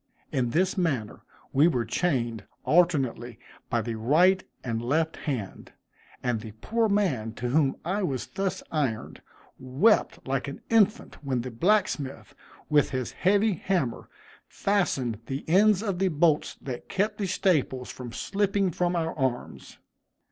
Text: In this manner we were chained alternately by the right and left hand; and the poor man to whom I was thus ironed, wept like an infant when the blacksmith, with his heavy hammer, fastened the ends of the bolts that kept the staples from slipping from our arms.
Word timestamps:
In 0.31 0.49
this 0.49 0.79
manner 0.79 1.21
we 1.53 1.67
were 1.67 1.85
chained 1.85 2.45
alternately 2.65 3.37
by 3.69 3.83
the 3.83 3.93
right 3.93 4.43
and 4.63 4.81
left 4.81 5.15
hand; 5.15 5.73
and 6.23 6.41
the 6.41 6.53
poor 6.53 6.89
man 6.89 7.33
to 7.33 7.49
whom 7.49 7.75
I 7.85 8.01
was 8.01 8.25
thus 8.25 8.63
ironed, 8.71 9.21
wept 9.59 10.27
like 10.27 10.47
an 10.47 10.61
infant 10.71 11.23
when 11.23 11.41
the 11.41 11.51
blacksmith, 11.51 12.33
with 12.67 12.89
his 12.89 13.11
heavy 13.11 13.53
hammer, 13.53 14.09
fastened 14.47 15.19
the 15.27 15.47
ends 15.47 15.83
of 15.83 15.99
the 15.99 16.07
bolts 16.07 16.55
that 16.63 16.89
kept 16.89 17.19
the 17.19 17.27
staples 17.27 17.91
from 17.91 18.11
slipping 18.11 18.71
from 18.71 18.95
our 18.95 19.13
arms. 19.15 19.77